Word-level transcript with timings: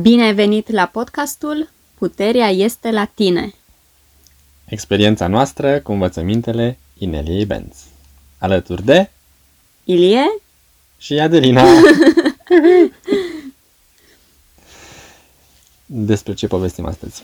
Bine 0.00 0.22
ai 0.22 0.34
venit 0.34 0.70
la 0.70 0.86
podcastul 0.86 1.70
Puterea 1.94 2.48
este 2.48 2.90
la 2.90 3.04
tine. 3.04 3.54
Experiența 4.64 5.26
noastră 5.26 5.78
cu 5.80 5.92
învățămintele 5.92 6.78
Ineliei 6.98 7.44
Benz. 7.44 7.74
Alături 8.38 8.84
de 8.84 9.10
Ilie? 9.84 10.24
și 10.98 11.18
Adelina. 11.18 11.64
Despre 15.86 16.34
ce 16.34 16.46
povestim 16.46 16.84
astăzi? 16.86 17.22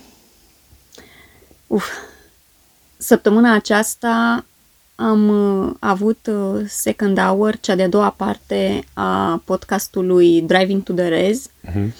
Uf. 1.66 1.86
Săptămâna 2.96 3.54
aceasta 3.54 4.44
am 4.94 5.28
uh, 5.28 5.74
avut 5.80 6.26
uh, 6.26 6.64
second 6.68 7.18
hour, 7.18 7.56
cea 7.60 7.74
de-a 7.74 7.88
doua 7.88 8.10
parte 8.10 8.84
a 8.92 9.42
podcastului 9.44 10.40
Driving 10.42 10.82
to 10.82 10.92
the 10.92 11.08
Rez 11.08 11.46
Mhm. 11.60 11.94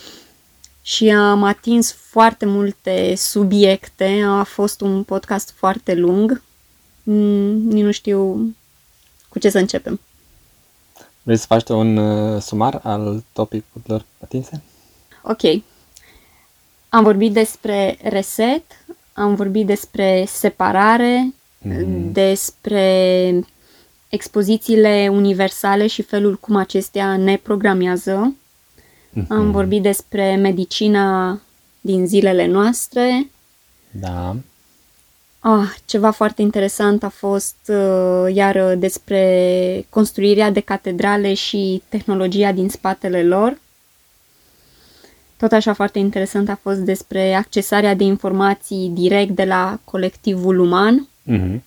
Și 0.83 1.09
am 1.11 1.43
atins 1.43 1.93
foarte 1.93 2.45
multe 2.46 3.14
subiecte. 3.17 4.22
A 4.27 4.43
fost 4.43 4.81
un 4.81 5.03
podcast 5.03 5.53
foarte 5.57 5.95
lung. 5.95 6.43
Mm, 7.03 7.68
Nici 7.68 7.85
nu 7.85 7.91
știu 7.91 8.46
cu 9.29 9.39
ce 9.39 9.50
să 9.50 9.58
începem. 9.58 10.00
Vrei 11.22 11.36
să 11.36 11.46
faci 11.46 11.63
tu 11.63 11.79
un 11.79 11.96
uh, 11.96 12.41
sumar 12.43 12.81
al 12.82 13.22
topicurilor 13.32 14.05
atinse? 14.22 14.63
Ok. 15.22 15.63
Am 16.89 17.03
vorbit 17.03 17.33
despre 17.33 17.99
reset, 18.03 18.63
am 19.13 19.35
vorbit 19.35 19.67
despre 19.67 20.25
separare, 20.29 21.35
Mhm. 21.64 22.13
despre 22.13 23.41
expozițiile 24.08 25.08
universale 25.13 25.86
și 25.86 26.03
felul 26.03 26.36
cum 26.36 26.57
acestea 26.57 27.17
ne 27.17 27.36
programează. 27.36 28.35
Am 29.29 29.50
vorbit 29.50 29.82
despre 29.82 30.36
medicina 30.36 31.40
din 31.80 32.06
zilele 32.06 32.47
noastre. 32.47 33.30
Da. 33.91 34.36
Ah, 35.41 35.74
ceva 35.84 36.10
foarte 36.10 36.42
interesant 36.42 37.02
a 37.02 37.08
fost 37.08 37.56
uh, 37.66 38.34
iar 38.34 38.54
uh, 38.54 38.78
despre 38.78 39.86
construirea 39.91 40.50
de 40.50 40.60
catedrale 40.60 41.34
și 41.34 41.82
tehnologia 41.88 42.52
din 42.52 42.69
spatele 42.69 43.22
lor. 43.22 43.58
Tot 45.36 45.52
așa 45.52 45.72
foarte 45.72 45.98
interesant 45.98 46.48
a 46.48 46.58
fost 46.62 46.78
despre 46.78 47.34
accesarea 47.34 47.94
de 47.94 48.04
informații 48.04 48.91
direct 48.94 49.30
de 49.30 49.44
la 49.44 49.78
colectivul 49.84 50.58
uman. 50.58 51.08
Mhm. 51.22 51.62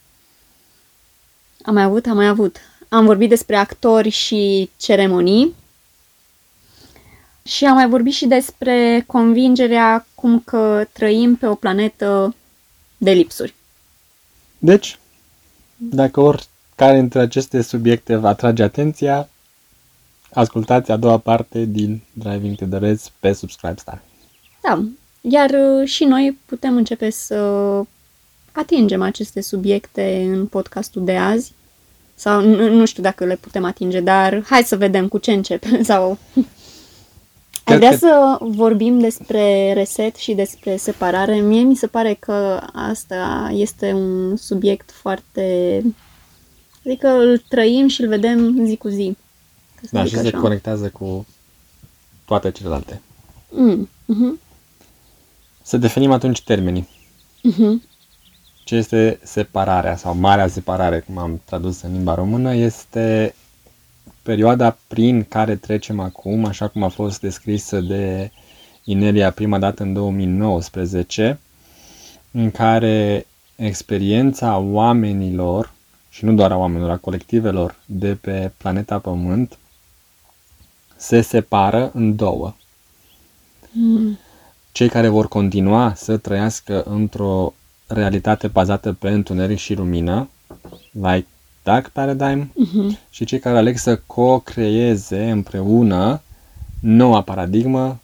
Am 1.63 1.73
mai 1.73 1.83
avut, 1.83 2.05
am 2.05 2.15
mai 2.15 2.27
avut. 2.27 2.57
Am 2.89 3.05
vorbit 3.05 3.29
despre 3.29 3.55
actori 3.55 4.09
și 4.09 4.69
ceremonii. 4.77 5.55
Și 7.47 7.65
am 7.65 7.73
mai 7.73 7.87
vorbit 7.89 8.13
și 8.13 8.25
despre 8.25 9.03
convingerea 9.07 10.07
cum 10.15 10.39
că 10.39 10.85
trăim 10.91 11.35
pe 11.35 11.47
o 11.47 11.55
planetă 11.55 12.35
de 12.97 13.11
lipsuri. 13.11 13.53
Deci, 14.57 14.99
dacă 15.75 16.19
oricare 16.19 16.99
dintre 16.99 17.19
aceste 17.19 17.61
subiecte 17.61 18.15
vă 18.15 18.27
atrage 18.27 18.63
atenția, 18.63 19.29
ascultați 20.33 20.91
a 20.91 20.95
doua 20.95 21.17
parte 21.17 21.65
din 21.65 22.01
Driving 22.13 22.55
to 22.55 22.65
the 22.65 22.77
Reds 22.77 23.11
pe 23.19 23.33
Subscribe 23.33 23.75
Star. 23.77 24.01
Da, 24.61 24.83
iar 25.21 25.49
uh, 25.49 25.87
și 25.87 26.03
noi 26.03 26.37
putem 26.45 26.75
începe 26.75 27.09
să 27.09 27.35
atingem 28.51 29.01
aceste 29.01 29.41
subiecte 29.41 30.29
în 30.31 30.47
podcastul 30.47 31.05
de 31.05 31.17
azi. 31.17 31.53
Sau 32.15 32.41
nu, 32.41 32.69
nu 32.69 32.85
știu 32.85 33.03
dacă 33.03 33.25
le 33.25 33.35
putem 33.35 33.65
atinge, 33.65 33.99
dar 33.99 34.43
hai 34.45 34.63
să 34.63 34.77
vedem 34.77 35.07
cu 35.07 35.17
ce 35.17 35.31
începem. 35.31 35.83
Sau... 35.91 36.17
Ai 37.65 37.77
Cred 37.77 37.79
vrea 37.79 37.89
că- 37.89 37.95
să 37.97 38.37
vorbim 38.41 38.99
despre 38.99 39.73
reset 39.73 40.15
și 40.15 40.33
despre 40.33 40.75
separare? 40.75 41.35
Mie 41.35 41.61
mi 41.61 41.75
se 41.75 41.87
pare 41.87 42.13
că 42.13 42.61
asta 42.73 43.49
este 43.53 43.91
un 43.93 44.35
subiect 44.35 44.91
foarte... 44.91 45.81
Adică 46.85 47.07
îl 47.07 47.37
trăim 47.37 47.87
și 47.87 48.01
îl 48.01 48.07
vedem 48.07 48.65
zi 48.65 48.75
cu 48.77 48.87
zi. 48.87 49.15
Ca 49.75 49.81
să 49.81 49.89
Da, 49.91 50.03
zic 50.05 50.15
și 50.15 50.21
se 50.21 50.27
așa. 50.27 50.37
conectează 50.39 50.89
cu 50.89 51.25
toate 52.25 52.51
celelalte. 52.51 53.01
Mm, 53.49 53.89
mhm, 54.05 54.39
Să 55.61 55.77
definim 55.77 56.11
atunci 56.11 56.43
termenii. 56.43 56.87
mhm. 57.41 57.81
Ce 58.63 58.75
este 58.75 59.19
separarea 59.23 59.95
sau 59.95 60.15
marea 60.15 60.47
separare, 60.47 60.99
cum 60.99 61.17
am 61.17 61.41
tradus 61.45 61.81
în 61.81 61.91
limba 61.91 62.13
română, 62.15 62.55
este 62.55 63.35
perioada 64.25 64.77
prin 64.87 65.23
care 65.23 65.55
trecem 65.55 65.99
acum, 65.99 66.45
așa 66.45 66.67
cum 66.67 66.83
a 66.83 66.87
fost 66.87 67.19
descrisă 67.19 67.79
de 67.79 68.31
Inelia 68.83 69.31
prima 69.31 69.59
dată 69.59 69.83
în 69.83 69.93
2019, 69.93 71.39
în 72.31 72.51
care 72.51 73.25
experiența 73.55 74.57
oamenilor, 74.57 75.71
și 76.09 76.25
nu 76.25 76.33
doar 76.33 76.51
a 76.51 76.57
oamenilor, 76.57 76.89
a 76.89 76.97
colectivelor 76.97 77.75
de 77.85 78.15
pe 78.15 78.51
planeta 78.57 78.99
Pământ, 78.99 79.57
se 80.95 81.21
separă 81.21 81.91
în 81.93 82.15
două. 82.15 82.55
Mm. 83.71 84.17
cei 84.71 84.89
care 84.89 85.07
vor 85.07 85.27
continua 85.27 85.93
să 85.95 86.17
trăiască 86.17 86.83
într-o 86.83 87.53
realitate 87.87 88.47
bazată 88.47 88.93
pe 88.93 89.09
întuneric 89.09 89.57
și 89.57 89.73
lumină, 89.73 90.29
like 90.91 91.27
Dark 91.65 91.89
Paradigm, 91.89 92.51
Mhm. 92.55 92.97
și 93.09 93.25
cei 93.25 93.39
care 93.39 93.57
aleg 93.57 93.77
să 93.77 94.01
co-creeze 94.07 95.29
împreună 95.29 96.21
noua 96.79 97.21
paradigmă 97.21 97.99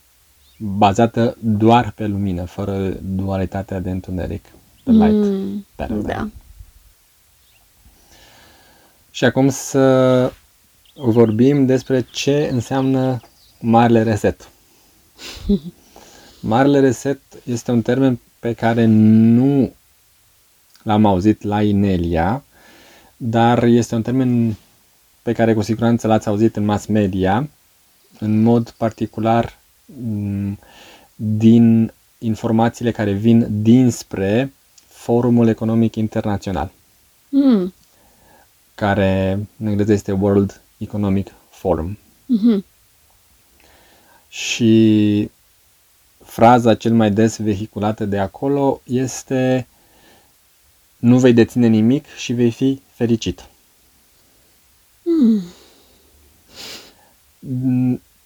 bazată 0.58 1.38
doar 1.40 1.92
pe 1.96 2.08
lumină, 2.08 2.44
fără 2.44 2.94
dualitatea 3.02 3.80
de 3.80 3.90
întuneric, 3.90 4.46
de 4.84 4.92
light 4.92 5.12
Mm, 5.26 5.66
paradigm. 5.76 6.06
Da. 6.08 6.28
Și 9.12 9.26
acum 9.26 9.50
să 9.50 10.32
vorbim 10.96 11.66
despre 11.66 12.02
ce 12.12 12.50
înseamnă 12.52 13.20
Marele 13.60 14.04
Reset. 14.04 14.50
Marele 16.40 16.80
Reset 16.80 17.20
este 17.46 17.72
un 17.72 17.82
termen 17.82 18.20
pe 18.40 18.54
care 18.54 18.86
nu 18.86 19.74
l-am 20.84 21.06
auzit 21.06 21.42
la 21.44 21.62
Inelia, 21.64 22.44
dar 23.24 23.64
este 23.64 23.96
un 23.96 24.02
termen 24.02 24.56
pe 25.22 25.34
care 25.34 25.54
cu 25.54 25.62
siguranță 25.62 26.08
l-ați 26.08 26.28
auzit 26.28 26.56
în 26.56 26.66
mass 26.66 26.86
media, 26.86 27.50
în 28.20 28.42
mod 28.42 28.70
particular 28.70 29.58
m, 30.04 30.58
din 31.16 31.94
informațiile 32.18 32.92
care 32.92 33.12
vin 33.12 33.48
dinspre 33.62 34.54
Forumul 34.88 35.48
Economic 35.48 35.96
Internațional 35.96 36.72
Mm, 37.34 37.74
care 38.76 39.32
în 39.60 39.68
engleză 39.68 39.92
este 39.92 40.12
World 40.12 40.62
Economic 40.78 41.32
Forum. 41.50 41.98
mhm. 42.26 42.66
Și 44.30 45.30
fraza 46.24 46.76
cel 46.76 46.94
mai 46.94 47.12
des 47.12 47.38
vehiculată 47.38 48.06
de 48.06 48.20
acolo 48.20 48.82
este 48.84 49.68
nu 51.02 51.18
vei 51.18 51.34
deține 51.34 51.68
nimic 51.68 52.06
și 52.16 52.34
vei 52.34 52.52
fi 52.52 52.82
fericit. 52.94 53.46
Mm, 55.04 55.42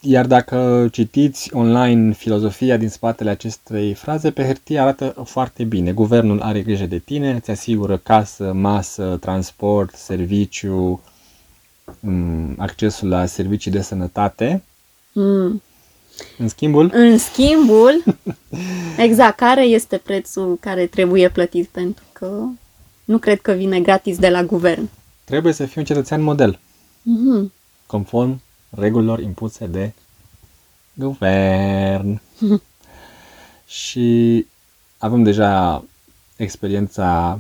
Iar 0.07 0.25
dacă 0.25 0.87
citiți 0.91 1.53
online 1.53 2.13
filozofia 2.13 2.77
din 2.77 2.89
spatele 2.89 3.29
acestei 3.29 3.93
fraze, 3.93 4.31
pe 4.31 4.43
hârtie 4.45 4.79
arată 4.79 5.15
foarte 5.25 5.63
bine. 5.63 5.91
Guvernul 5.91 6.41
are 6.41 6.61
grijă 6.61 6.85
de 6.85 6.97
tine, 6.97 7.31
îți 7.31 7.51
asigură 7.51 7.97
casă, 7.97 8.53
masă, 8.53 9.17
transport, 9.21 9.95
serviciu, 9.95 11.01
mm, 11.99 12.55
accesul 12.57 13.09
la 13.09 13.25
servicii 13.25 13.71
de 13.71 13.81
sănătate. 13.81 14.63
Mm. 15.13 15.61
În 16.37 16.47
schimbul, 16.47 16.89
În 16.93 17.17
schimbul, 17.17 18.03
exact, 19.07 19.37
care 19.37 19.63
este 19.63 19.97
prețul 19.97 20.57
care 20.59 20.85
trebuie 20.85 21.29
plătit? 21.29 21.67
Pentru 21.67 22.03
că 22.13 22.43
nu 23.05 23.17
cred 23.17 23.41
că 23.41 23.51
vine 23.51 23.79
gratis 23.79 24.17
de 24.17 24.29
la 24.29 24.43
guvern. 24.43 24.89
trebuie 25.23 25.53
să 25.53 25.65
fii 25.65 25.75
un 25.77 25.85
cetățean 25.85 26.21
model, 26.21 26.59
Mhm. 27.01 27.51
conform 27.85 28.41
regulilor 28.69 29.19
impuse 29.19 29.67
de 29.67 29.93
guvern. 30.93 32.21
și 33.67 34.45
avem 34.97 35.23
deja 35.23 35.83
experiența 36.35 37.39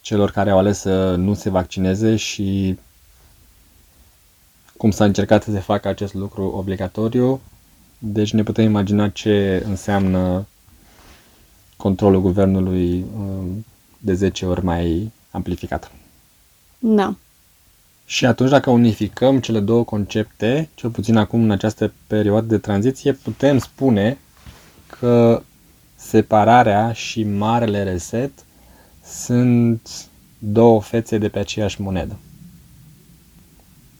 celor 0.00 0.30
care 0.30 0.50
au 0.50 0.58
ales 0.58 0.78
să 0.78 1.14
nu 1.14 1.34
se 1.34 1.50
vaccineze 1.50 2.16
și 2.16 2.78
cum 4.76 4.90
s-a 4.90 5.04
încercat 5.04 5.42
să 5.42 5.50
se 5.50 5.58
facă 5.60 5.88
acest 5.88 6.14
lucru 6.14 6.42
obligatoriu. 6.50 7.40
Deci 7.98 8.32
ne 8.32 8.42
putem 8.42 8.64
imagina 8.64 9.08
ce 9.08 9.62
înseamnă 9.66 10.46
controlul 11.76 12.20
guvernului 12.20 13.04
um, 13.16 13.64
de 13.98 14.14
10 14.14 14.46
ori 14.46 14.64
mai 14.64 15.12
amplificat. 15.30 15.90
Da. 16.78 17.14
Și 18.06 18.26
atunci 18.26 18.50
dacă 18.50 18.70
unificăm 18.70 19.40
cele 19.40 19.60
două 19.60 19.84
concepte, 19.84 20.68
cel 20.74 20.90
puțin 20.90 21.16
acum 21.16 21.42
în 21.42 21.50
această 21.50 21.92
perioadă 22.06 22.46
de 22.46 22.58
tranziție, 22.58 23.12
putem 23.12 23.58
spune 23.58 24.18
că 24.86 25.42
separarea 25.96 26.92
și 26.92 27.22
marele 27.22 27.82
reset 27.82 28.32
sunt 29.04 30.08
două 30.38 30.80
fețe 30.82 31.18
de 31.18 31.28
pe 31.28 31.38
aceeași 31.38 31.80
monedă. 31.80 32.18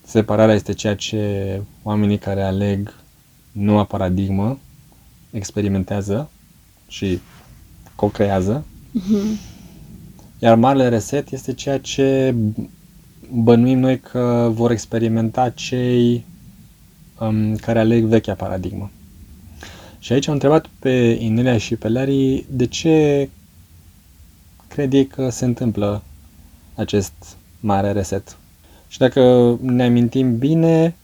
Separarea 0.04 0.54
este 0.54 0.72
ceea 0.72 0.96
ce 0.96 1.62
oamenii 1.82 2.18
care 2.18 2.42
aleg 2.42 2.94
noua 3.52 3.84
paradigmă 3.84 4.58
experimentează 5.30 6.30
și 6.88 7.20
co-creează. 7.96 8.64
Mm-hmm. 8.98 9.52
Iar 10.38 10.56
marele 10.56 10.88
reset 10.88 11.30
este 11.30 11.52
ceea 11.52 11.78
ce 11.78 12.34
bănuim 13.32 13.78
noi 13.78 14.00
că 14.00 14.50
vor 14.52 14.70
experimenta 14.70 15.50
cei 15.50 16.24
um, 17.20 17.56
care 17.56 17.78
aleg 17.78 18.04
vechea 18.04 18.34
paradigmă. 18.34 18.90
Și 19.98 20.12
aici 20.12 20.26
am 20.26 20.32
întrebat 20.32 20.66
pe 20.78 21.18
Inelia 21.20 21.58
și 21.58 21.76
pe 21.76 21.88
Larry 21.88 22.46
de 22.50 22.66
ce 22.66 23.28
crede 24.68 25.06
că 25.06 25.30
se 25.30 25.44
întâmplă 25.44 26.02
acest 26.74 27.12
mare 27.60 27.92
reset. 27.92 28.36
Și 28.88 28.98
dacă 28.98 29.56
ne 29.60 29.84
amintim 29.84 30.38
bine, 30.38 30.96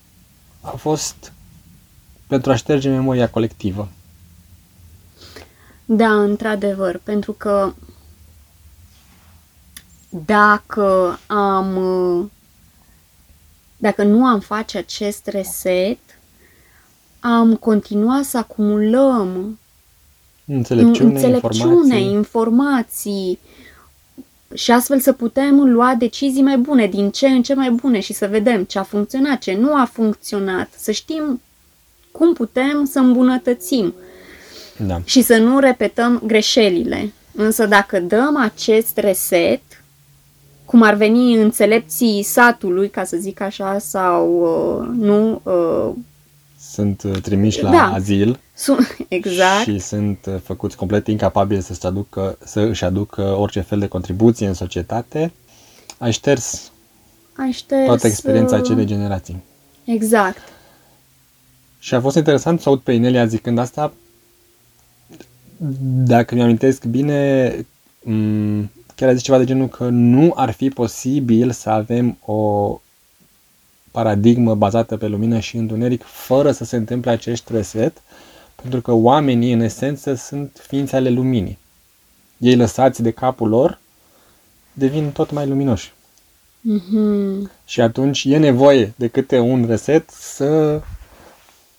a 0.61 0.69
fost 0.71 1.33
pentru 2.27 2.51
a 2.51 2.55
șterge 2.55 2.89
memoria 2.89 3.29
colectivă. 3.29 3.89
Da, 5.93 6.23
într-adevăr, 6.23 7.01
pentru 7.03 7.33
că 7.33 7.73
dacă 10.09 11.19
am 11.27 12.31
dacă 13.77 14.03
nu 14.03 14.27
am 14.27 14.41
face 14.41 14.79
acest 14.79 15.27
reset, 15.27 15.99
am 17.21 17.57
continuat 17.57 18.25
să 18.25 18.39
acumulăm 18.39 19.59
înțelepciune, 20.47 21.13
înțelepciune 21.15 21.69
informații. 21.69 22.13
informații 22.13 23.39
și 24.55 24.71
astfel 24.71 25.01
să 25.01 25.13
putem 25.13 25.61
lua 25.61 25.95
decizii 25.95 26.43
mai 26.43 26.59
bune, 26.59 26.87
din 26.87 27.11
ce 27.11 27.29
în 27.29 27.43
ce 27.43 27.55
mai 27.55 27.71
bune 27.71 28.01
și 28.01 28.13
să 28.13 28.27
vedem 28.27 28.65
ce 28.65 28.79
a 28.79 28.83
funcționat, 28.83 29.39
ce 29.39 29.55
nu 29.55 29.75
a 29.75 29.85
funcționat, 29.85 30.69
să 30.77 30.91
știm 30.91 31.41
cum 32.13 32.33
putem 32.33 32.85
să 32.85 32.99
îmbunătățim 32.99 33.95
da. 34.87 35.00
și 35.05 35.23
să 35.23 35.37
nu 35.37 35.59
repetăm 35.59 36.23
greșelile. 36.27 37.12
Însă 37.35 37.67
dacă 37.67 38.00
dăm 38.00 38.37
acest 38.37 38.99
reset, 38.99 39.61
cum 40.65 40.82
ar 40.82 40.94
veni 40.94 41.35
înțelepții 41.35 42.23
satului, 42.23 42.88
ca 42.88 43.05
să 43.05 43.17
zic 43.17 43.41
așa, 43.41 43.79
sau 43.79 44.29
uh, 44.41 44.88
nu... 44.97 45.41
Uh, 45.43 45.94
sunt 46.61 47.03
uh, 47.03 47.21
trimiși 47.21 47.62
la 47.62 47.71
da, 47.71 47.93
azil 47.93 48.38
sunt, 48.55 48.97
exact. 49.09 49.62
și 49.62 49.79
sunt 49.79 50.27
uh, 50.27 50.35
făcuți 50.43 50.77
complet 50.77 51.06
incapabili 51.06 51.62
să, 51.62 51.87
aducă, 51.87 52.38
să 52.44 52.61
își 52.61 52.85
aducă 52.85 53.23
orice 53.23 53.61
fel 53.61 53.79
de 53.79 53.87
contribuție 53.87 54.47
în 54.47 54.55
societate, 54.55 55.33
ai 55.99 56.12
șters, 56.12 56.71
ai 57.37 57.50
șters 57.50 57.87
toată 57.87 58.06
experiența 58.06 58.56
uh, 58.56 58.62
acelei 58.62 58.85
generații. 58.85 59.43
Exact. 59.85 60.43
Și 61.79 61.94
a 61.94 62.00
fost 62.00 62.17
interesant 62.17 62.61
să 62.61 62.69
aud 62.69 62.81
pe 62.81 62.93
Inelia 62.93 63.26
zicând 63.26 63.59
asta. 63.59 63.93
Dacă 66.05 66.35
mi-amintesc 66.35 66.85
bine, 66.85 67.51
chiar 68.95 69.09
a 69.09 69.12
zis 69.12 69.23
ceva 69.23 69.39
de 69.39 69.45
genul 69.45 69.69
că 69.69 69.89
nu 69.89 70.33
ar 70.35 70.51
fi 70.51 70.69
posibil 70.69 71.51
să 71.51 71.71
avem 71.71 72.19
o 72.25 72.81
paradigmă 73.91 74.55
bazată 74.55 74.97
pe 74.97 75.07
lumină 75.07 75.39
și 75.39 75.57
întuneric 75.57 76.03
fără 76.03 76.53
să 76.53 76.65
se 76.65 76.77
întâmple 76.77 77.11
acest 77.11 77.49
reset, 77.49 78.03
pentru 78.62 78.81
că 78.81 78.93
oamenii, 78.93 79.53
în 79.53 79.61
esență, 79.61 80.15
sunt 80.15 80.61
ființe 80.67 80.97
ale 80.97 81.11
luminii. 81.11 81.59
Ei 82.39 82.57
lăsați 82.57 83.03
de 83.03 83.11
capul 83.11 83.49
lor 83.49 83.79
devin 84.73 85.11
tot 85.11 85.31
mai 85.31 85.47
luminoși. 85.47 85.93
Mm-hmm. 86.61 87.51
Și 87.65 87.81
atunci 87.81 88.25
e 88.25 88.37
nevoie 88.37 88.93
de 88.97 89.09
câte 89.09 89.39
un 89.39 89.67
reset 89.67 90.11
să 90.11 90.81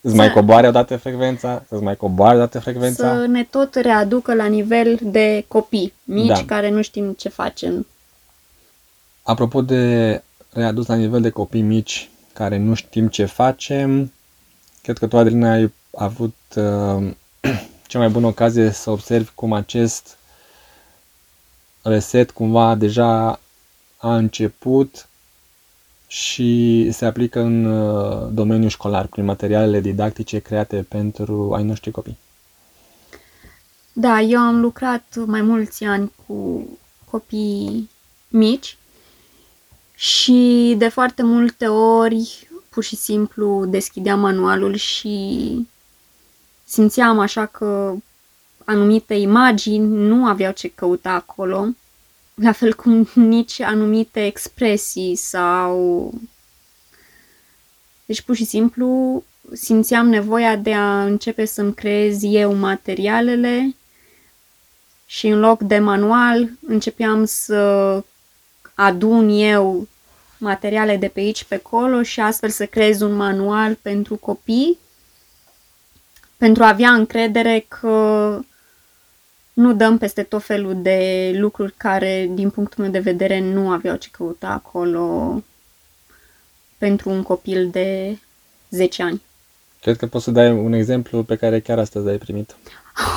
Îți 0.04 0.14
mai 0.14 0.32
coboare 0.32 0.68
odată 0.68 0.96
frecvența, 0.96 1.64
să-ți 1.68 1.82
mai 1.82 1.96
coboare 1.96 2.36
odată 2.36 2.60
frecvența. 2.60 3.14
Să 3.14 3.26
ne 3.26 3.44
tot 3.44 3.74
readucă 3.74 4.34
la 4.34 4.46
nivel 4.46 4.98
de 5.02 5.44
copii 5.48 5.92
mici 6.04 6.26
da. 6.26 6.44
care 6.44 6.70
nu 6.70 6.82
știm 6.82 7.12
ce 7.12 7.28
facem. 7.28 7.86
Apropo 9.22 9.62
de 9.62 10.22
readus 10.52 10.86
la 10.86 10.94
nivel 10.94 11.20
de 11.20 11.30
copii 11.30 11.62
mici 11.62 12.10
care 12.32 12.56
nu 12.56 12.74
știm 12.74 13.08
ce 13.08 13.24
facem, 13.24 14.12
cred 14.82 14.98
că 14.98 15.06
tu, 15.06 15.18
Adriana, 15.18 15.52
ai 15.52 15.72
avut 15.94 16.36
uh, 16.56 17.10
cea 17.88 17.98
mai 17.98 18.08
bună 18.08 18.26
ocazie 18.26 18.70
să 18.70 18.90
observi 18.90 19.30
cum 19.34 19.52
acest 19.52 20.16
reset 21.82 22.30
cumva 22.30 22.74
deja 22.74 23.40
a 23.96 24.16
început 24.16 25.08
și 26.12 26.88
se 26.92 27.04
aplică 27.04 27.40
în 27.40 27.64
uh, 27.64 28.28
domeniul 28.32 28.70
școlar, 28.70 29.06
prin 29.06 29.24
materialele 29.24 29.80
didactice 29.80 30.38
create 30.38 30.86
pentru 30.88 31.52
ai 31.54 31.62
noștri 31.64 31.90
copii. 31.90 32.18
Da, 33.92 34.20
eu 34.20 34.38
am 34.38 34.60
lucrat 34.60 35.16
mai 35.26 35.42
mulți 35.42 35.84
ani 35.84 36.12
cu 36.26 36.68
copii 37.10 37.90
mici 38.28 38.76
și 39.94 40.74
de 40.78 40.88
foarte 40.88 41.22
multe 41.22 41.66
ori 41.66 42.48
pur 42.68 42.84
și 42.84 42.96
simplu 42.96 43.64
deschideam 43.64 44.20
manualul 44.20 44.74
și 44.74 45.66
simțeam 46.64 47.18
așa 47.18 47.46
că 47.46 47.94
anumite 48.64 49.14
imagini 49.14 49.86
nu 49.86 50.26
aveau 50.26 50.52
ce 50.52 50.68
căuta 50.68 51.10
acolo 51.10 51.66
la 52.34 52.52
fel 52.52 52.74
cum 52.74 53.08
nici 53.14 53.60
anumite 53.60 54.26
expresii 54.26 55.16
sau... 55.16 56.12
Deci 58.04 58.20
pur 58.20 58.34
și 58.34 58.44
simplu 58.44 59.22
simțeam 59.52 60.08
nevoia 60.08 60.56
de 60.56 60.74
a 60.74 61.04
începe 61.04 61.44
să-mi 61.44 61.74
creez 61.74 62.22
eu 62.22 62.54
materialele 62.54 63.76
și 65.06 65.26
în 65.26 65.38
loc 65.38 65.60
de 65.60 65.78
manual 65.78 66.50
începeam 66.66 67.24
să 67.24 68.02
adun 68.74 69.28
eu 69.28 69.88
materiale 70.38 70.96
de 70.96 71.08
pe 71.08 71.20
aici, 71.20 71.44
pe 71.44 71.54
acolo 71.54 72.02
și 72.02 72.20
astfel 72.20 72.50
să 72.50 72.66
creez 72.66 73.00
un 73.00 73.12
manual 73.12 73.74
pentru 73.74 74.16
copii 74.16 74.78
pentru 76.42 76.62
a 76.62 76.68
avea 76.68 76.90
încredere 76.90 77.64
că 77.68 78.38
nu 79.52 79.74
dăm 79.74 79.98
peste 79.98 80.22
tot 80.22 80.42
felul 80.42 80.82
de 80.82 81.30
lucruri 81.34 81.74
care, 81.76 82.30
din 82.34 82.50
punctul 82.50 82.82
meu 82.82 82.92
de 82.92 82.98
vedere, 82.98 83.40
nu 83.40 83.70
aveau 83.70 83.96
ce 83.96 84.08
căuta 84.10 84.48
acolo 84.48 85.42
pentru 86.78 87.10
un 87.10 87.22
copil 87.22 87.68
de 87.70 88.18
10 88.70 89.02
ani. 89.02 89.22
Cred 89.80 89.96
că 89.96 90.06
poți 90.06 90.24
să 90.24 90.30
dai 90.30 90.50
un 90.50 90.72
exemplu 90.72 91.22
pe 91.22 91.36
care 91.36 91.60
chiar 91.60 91.78
astăzi 91.78 92.08
ai 92.08 92.18
primit. 92.18 92.56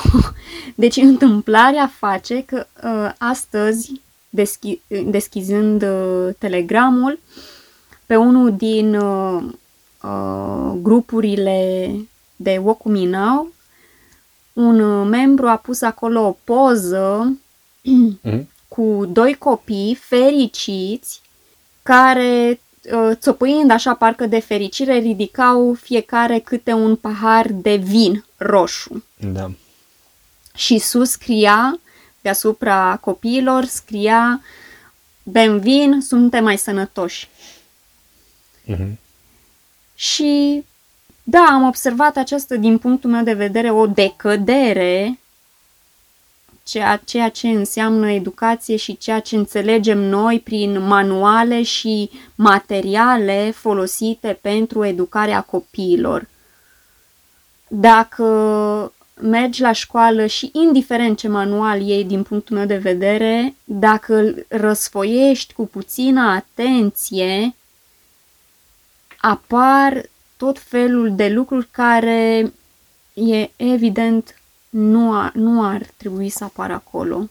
deci 0.76 0.96
întâmplarea 0.96 1.92
face 1.98 2.44
că 2.46 2.66
uh, 2.84 3.12
astăzi, 3.18 4.02
deschi- 4.30 5.06
deschizând 5.06 5.82
uh, 5.82 6.34
telegramul, 6.38 7.20
pe 8.06 8.16
unul 8.16 8.56
din 8.56 8.96
uh, 8.96 9.44
uh, 10.04 10.72
grupurile 10.82 11.90
de 12.36 12.62
Wokuminau, 12.64 13.54
un 14.56 14.80
uh, 14.80 15.08
membru 15.10 15.48
a 15.48 15.56
pus 15.56 15.82
acolo 15.82 16.22
o 16.22 16.38
poză 16.44 17.38
mm-hmm. 17.84 18.46
cu 18.68 19.06
doi 19.10 19.34
copii 19.34 19.96
fericiți 19.96 21.22
care 21.84 22.60
uh, 22.92 23.12
țopâind 23.14 23.72
așa 23.72 23.94
parcă 23.94 24.26
de 24.26 24.40
fericire 24.40 24.98
ridicau 24.98 25.74
fiecare 25.74 26.40
câte 26.40 26.72
un 26.74 26.96
pahar 26.96 27.48
de 27.52 27.76
vin 27.76 28.26
roșu. 28.38 29.04
Da. 29.18 29.52
Și 30.56 30.78
sus 30.78 31.10
scria 31.10 31.80
deasupra 32.22 32.98
copiilor 33.02 33.66
scria 33.66 34.42
bem 35.24 35.60
vin, 35.60 36.02
suntem 36.02 36.44
mai 36.44 36.58
sănătoși. 36.58 37.28
Mm-hmm. 38.68 38.94
Și 39.96 40.64
da, 41.28 41.46
am 41.50 41.68
observat 41.68 42.18
această, 42.18 42.56
din 42.56 42.78
punctul 42.78 43.10
meu 43.10 43.24
de 43.24 43.34
vedere, 43.34 43.72
o 43.72 43.88
decădere 43.88 45.20
ceea, 46.64 47.02
ceea 47.06 47.30
ce 47.30 47.48
înseamnă 47.48 48.12
educație 48.12 48.76
și 48.76 48.98
ceea 48.98 49.20
ce 49.20 49.36
înțelegem 49.36 49.98
noi 49.98 50.40
prin 50.40 50.88
manuale 50.88 51.64
și 51.64 52.10
materiale 52.36 53.52
folosite 53.56 54.38
pentru 54.42 54.84
educarea 54.84 55.42
copiilor. 55.42 56.28
Dacă 57.68 58.26
mergi 59.22 59.62
la 59.62 59.72
școală 59.72 60.26
și 60.26 60.50
indiferent 60.54 61.18
ce 61.18 61.28
manual 61.28 61.82
iei 61.82 62.04
din 62.04 62.24
punctul 62.24 62.56
meu 62.56 62.66
de 62.66 62.78
vedere, 62.78 63.56
dacă 63.64 64.16
îl 64.16 64.46
răsfoiești 64.48 65.54
cu 65.54 65.68
puțină 65.68 66.22
atenție, 66.22 67.56
apar 69.18 70.10
tot 70.38 70.60
felul 70.60 71.16
de 71.16 71.30
lucruri 71.30 71.68
care 71.72 72.54
e 73.14 73.50
evident 73.56 74.40
nu, 74.70 75.12
a, 75.12 75.32
nu 75.34 75.64
ar 75.64 75.90
trebui 75.98 76.30
să 76.30 76.44
apară 76.44 76.74
acolo. 76.74 77.30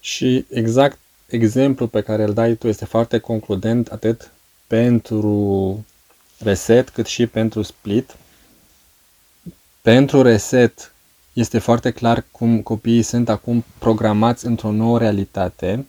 Și 0.00 0.46
exact 0.48 0.98
exemplul 1.26 1.88
pe 1.88 2.00
care 2.00 2.22
îl 2.22 2.32
dai 2.32 2.54
tu 2.54 2.68
este 2.68 2.84
foarte 2.84 3.18
concludent 3.18 3.88
atât 3.88 4.30
pentru 4.66 5.84
reset 6.38 6.88
cât 6.88 7.06
și 7.06 7.26
pentru 7.26 7.62
split. 7.62 8.16
Pentru 9.80 10.22
reset 10.22 10.92
este 11.32 11.58
foarte 11.58 11.90
clar 11.90 12.24
cum 12.30 12.60
copiii 12.62 13.02
sunt 13.02 13.28
acum 13.28 13.64
programați 13.78 14.46
într-o 14.46 14.70
nouă 14.70 14.98
realitate 14.98 15.86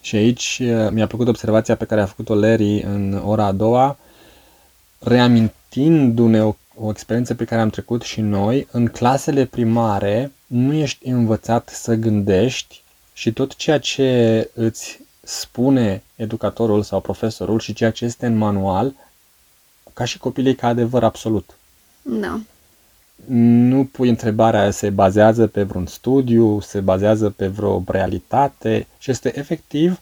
și 0.00 0.16
aici 0.16 0.60
uh, 0.62 0.90
mi-a 0.90 1.06
plăcut 1.06 1.28
observația 1.28 1.76
pe 1.76 1.84
care 1.84 2.00
a 2.00 2.06
făcut-o 2.06 2.34
Larry 2.34 2.82
în 2.82 3.22
ora 3.24 3.44
a 3.44 3.52
doua, 3.52 3.98
reamintindu-ne 5.02 6.44
o, 6.44 6.54
o 6.74 6.90
experiență 6.90 7.34
pe 7.34 7.44
care 7.44 7.60
am 7.60 7.70
trecut 7.70 8.02
și 8.02 8.20
noi, 8.20 8.66
în 8.70 8.86
clasele 8.86 9.44
primare 9.44 10.32
nu 10.46 10.72
ești 10.72 11.08
învățat 11.08 11.68
să 11.68 11.94
gândești 11.94 12.82
și 13.12 13.32
tot 13.32 13.56
ceea 13.56 13.78
ce 13.78 14.50
îți 14.54 15.00
spune 15.22 16.02
educatorul 16.16 16.82
sau 16.82 17.00
profesorul 17.00 17.60
și 17.60 17.72
ceea 17.72 17.90
ce 17.90 18.04
este 18.04 18.26
în 18.26 18.36
manual, 18.36 18.94
ca 19.92 20.04
și 20.04 20.18
copilii 20.18 20.54
ca 20.54 20.66
adevăr 20.66 21.04
absolut. 21.04 21.56
Da. 22.02 22.40
Nu 23.26 23.84
pui 23.84 24.08
întrebarea 24.08 24.70
se 24.70 24.90
bazează 24.90 25.46
pe 25.46 25.62
vreun 25.62 25.86
studiu, 25.86 26.60
se 26.60 26.80
bazează 26.80 27.30
pe 27.30 27.46
vreo 27.46 27.82
realitate 27.86 28.86
și 28.98 29.10
este 29.10 29.38
efectiv 29.38 30.00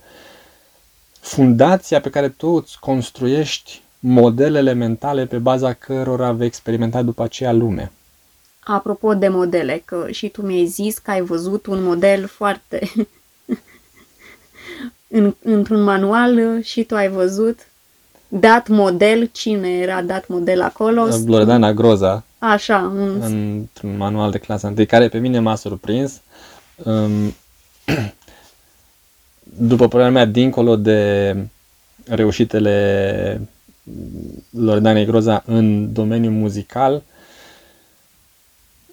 fundația 1.20 2.00
pe 2.00 2.10
care 2.10 2.28
tu 2.28 2.48
îți 2.48 2.78
construiești 2.78 3.80
modelele 4.00 4.72
mentale 4.72 5.26
pe 5.26 5.38
baza 5.38 5.72
cărora 5.72 6.32
vei 6.32 6.46
experimenta 6.46 7.02
după 7.02 7.22
aceea 7.22 7.52
lume. 7.52 7.92
Apropo 8.60 9.14
de 9.14 9.28
modele, 9.28 9.82
că 9.84 10.06
și 10.10 10.28
tu 10.28 10.42
mi-ai 10.42 10.66
zis 10.66 10.98
că 10.98 11.10
ai 11.10 11.20
văzut 11.20 11.66
un 11.66 11.82
model 11.82 12.26
foarte 12.26 12.80
în, 15.08 15.34
într-un 15.42 15.82
manual 15.82 16.62
și 16.62 16.84
tu 16.84 16.94
ai 16.94 17.08
văzut 17.08 17.58
dat 18.28 18.68
model, 18.68 19.28
cine 19.32 19.68
era 19.68 20.02
dat 20.02 20.28
model 20.28 20.62
acolo? 20.62 21.06
Loredana 21.26 21.72
Groza. 21.72 22.24
Așa. 22.38 22.92
Un... 22.94 23.20
Într-un 23.20 23.96
manual 23.96 24.30
de 24.30 24.38
clasa 24.38 24.72
1, 24.76 24.84
care 24.86 25.08
pe 25.08 25.18
mine 25.18 25.38
m-a 25.38 25.54
surprins. 25.54 26.20
Um, 26.76 27.34
după 29.70 29.88
părerea 29.88 30.12
mea, 30.12 30.24
dincolo 30.24 30.76
de 30.76 31.36
reușitele 32.04 33.48
Loredanei 34.50 35.04
Groza 35.04 35.42
în 35.46 35.92
domeniul 35.92 36.32
muzical, 36.32 37.02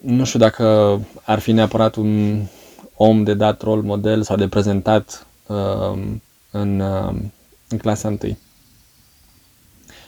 nu 0.02 0.24
știu 0.24 0.40
dacă 0.40 1.00
ar 1.24 1.40
fi 1.40 1.52
neapărat 1.52 1.96
un 1.96 2.42
om 2.96 3.24
de 3.24 3.34
dat 3.34 3.62
rol 3.62 3.82
model 3.82 4.24
sau 4.24 4.36
de 4.36 4.48
prezentat 4.48 5.28
uh, 5.48 6.00
în, 6.52 6.80
uh, 6.80 7.16
în 7.68 7.78
clasa 7.78 8.08
1. 8.08 8.38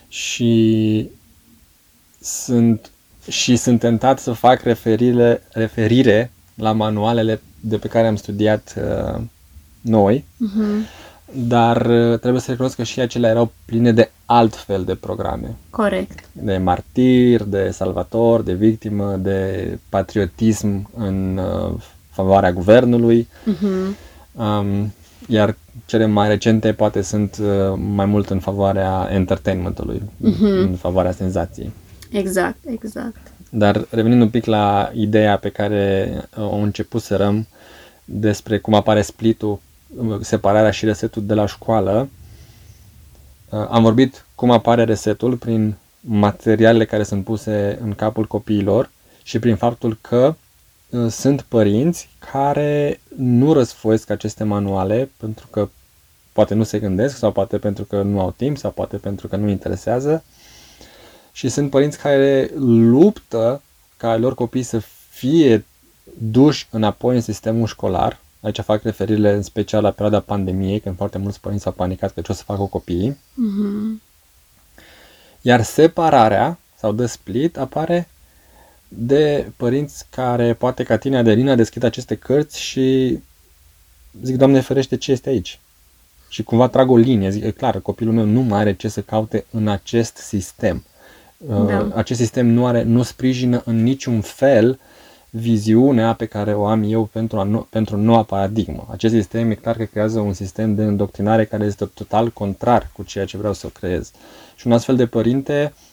Și 0.08 1.10
sunt, 2.22 2.92
și 3.30 3.56
sunt 3.56 3.80
tentat 3.80 4.20
să 4.20 4.32
fac 4.32 4.62
referire, 4.62 5.44
referire 5.52 6.32
la 6.56 6.72
manualele 6.72 7.42
de 7.60 7.78
pe 7.78 7.88
care 7.88 8.08
am 8.08 8.16
studiat 8.16 8.76
uh, 8.78 9.22
noi, 9.82 10.26
uh-huh. 10.36 10.88
Dar 11.34 11.86
uh, 11.86 12.20
trebuie 12.20 12.42
să 12.42 12.52
recunosc 12.52 12.76
că 12.76 12.84
și 12.84 13.00
acelea 13.00 13.30
erau 13.30 13.52
pline 13.66 13.92
de 13.92 14.12
alt 14.26 14.56
fel 14.56 14.84
de 14.84 14.96
programe. 14.96 15.56
Corect. 15.70 16.20
De 16.32 16.58
martir, 16.58 17.44
de 17.44 17.70
salvator, 17.72 18.42
de 18.42 18.54
victimă, 18.54 19.16
de 19.16 19.80
patriotism 19.90 20.90
în 20.98 21.38
uh, 21.38 21.82
favoarea 22.10 22.52
guvernului. 22.52 23.28
Uh-huh. 23.52 24.08
Um, 24.34 24.94
iar 25.28 25.56
cele 25.86 26.06
mai 26.06 26.28
recente 26.28 26.74
poate 26.74 27.02
sunt 27.02 27.38
uh, 27.42 27.80
mai 27.94 28.06
mult 28.06 28.30
în 28.30 28.40
favoarea 28.40 29.08
entertainmentului, 29.12 30.02
uh-huh. 30.02 30.62
în 30.62 30.76
favoarea 30.76 31.12
senzației. 31.12 31.72
Exact, 32.12 32.58
exact. 32.66 33.18
Dar 33.50 33.86
revenind 33.90 34.22
un 34.22 34.30
pic 34.30 34.46
la 34.46 34.92
ideea 34.94 35.38
pe 35.38 35.50
care 35.50 36.12
uh, 36.38 36.52
o 36.52 36.56
început 36.56 37.02
să 37.02 37.16
răm 37.16 37.48
despre 38.06 38.58
cum 38.58 38.74
apare 38.74 39.02
splitul, 39.02 39.52
uh, 39.52 39.58
separarea 40.22 40.72
și 40.72 40.86
resetul 40.86 41.26
de 41.26 41.34
la 41.34 41.46
școală, 41.46 42.10
am 43.50 43.84
vorbit 43.84 44.26
cum 44.36 44.52
apare 44.52 44.84
resetul 44.84 45.36
prin 45.38 45.76
materialele 46.00 46.86
care 46.86 47.04
sunt 47.04 47.24
puse 47.24 47.78
în 47.82 47.94
capul 47.96 48.26
copiilor 48.26 48.90
și 49.24 49.40
prin 49.40 49.56
faptul 49.56 49.98
că 50.02 50.36
sunt 51.10 51.42
părinți 51.42 52.10
care 52.32 53.00
nu 53.16 53.54
răsfoiesc 53.54 54.10
aceste 54.10 54.44
manuale 54.44 55.10
pentru 55.18 55.48
că 55.48 55.70
poate 56.32 56.54
nu 56.54 56.64
se 56.64 56.80
gândesc 56.80 57.18
sau 57.18 57.32
poate 57.32 57.58
pentru 57.58 57.84
că 57.84 58.02
nu 58.02 58.20
au 58.20 58.32
timp 58.32 58.58
sau 58.58 58.72
poate 58.72 58.98
pentru 58.98 59.28
că 59.28 59.36
nu 59.36 59.50
interesează 59.50 60.24
și 61.32 61.50
sunt 61.50 61.70
părinți 61.70 61.98
care 61.98 62.52
luptă 62.56 63.62
ca 63.98 64.18
lor 64.18 64.36
copii 64.36 64.64
să 64.64 64.82
fie 65.10 65.66
duși 66.18 66.68
înapoi 66.72 67.16
în 67.16 67.22
sistemul 67.22 67.68
școlar. 67.68 68.20
Aici 68.42 68.60
fac 68.60 68.84
referire 68.84 69.34
în 69.34 69.42
special 69.42 69.82
la 69.82 69.92
perioada 69.92 70.20
pandemiei, 70.20 70.80
când 70.80 70.96
foarte 70.96 71.18
mulți 71.18 71.40
părinți 71.40 71.64
s-au 71.64 71.72
panicat 71.72 72.14
că 72.14 72.22
ce 72.22 72.32
o 72.32 72.36
să 72.36 72.44
facă 72.44 72.64
copiii. 72.64 73.12
Uh-huh. 73.12 74.02
Iar 75.42 75.64
separarea 75.64 76.60
sau 76.78 76.92
de 76.92 77.06
split 77.06 77.58
apare 77.58 78.08
de 78.88 79.52
părinți 79.58 80.06
care 80.10 80.54
poate 80.54 80.84
ca 80.84 80.98
tine, 80.98 81.18
Adelina, 81.18 81.56
deschid 81.56 81.84
aceste 81.84 82.16
cărți 82.16 82.60
și 82.60 83.20
zic, 84.24 84.36
Doamne 84.36 84.60
ferește, 84.60 84.98
ce 84.98 85.12
este 85.12 85.30
aici? 85.30 85.60
Și 86.30 86.44
cumva 86.44 86.68
trag 86.68 86.90
o 86.90 86.98
linie, 86.98 87.30
zic, 87.30 87.44
e 87.44 87.52
clar, 87.52 87.80
copilul 87.80 88.14
meu 88.14 88.26
nu 88.26 88.42
mai 88.42 88.60
are 88.60 88.76
ce 88.76 88.88
să 88.88 89.02
caute 89.02 89.46
în 89.52 89.68
acest 89.68 90.18
sistem. 90.18 90.84
Uh, 91.38 91.66
da. 91.66 91.92
Acest 91.96 92.20
sistem 92.20 92.48
nu, 92.48 92.66
are, 92.66 92.84
nu 92.84 93.02
sprijină 93.02 93.62
în 93.66 93.84
niciun 93.84 94.22
fel 94.22 94.80
viziunea 95.30 96.14
pe 96.14 96.26
care 96.26 96.54
o 96.54 96.66
am 96.66 96.84
eu 96.84 97.06
pentru, 97.06 97.40
a 97.40 97.44
nu, 97.44 97.68
pentru 97.70 97.98
noua 97.98 98.24
paradigmă. 98.24 98.88
Acest 98.92 99.14
sistem 99.14 99.52
e 99.52 99.56
clar 99.56 99.76
că 99.76 99.84
creează 99.84 100.20
un 100.20 100.34
sistem 100.34 100.76
de 100.76 100.84
îndoctrinare 100.84 101.46
care 101.46 101.66
este 101.66 101.86
total 101.86 102.30
contrar 102.30 102.90
cu 102.94 103.04
ceea 103.04 103.26
ce 103.26 103.38
vreau 103.38 103.54
să 103.54 103.68
creez. 103.68 104.12
Și 104.56 104.68
un 104.68 104.74
astfel 104.74 104.96
de 104.96 105.06
părinte 105.06 105.74
uh, 105.74 105.90